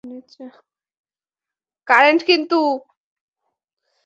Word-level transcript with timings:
না, 0.03 0.47
আরেকটু 1.87 2.27
নিচু। 2.31 2.59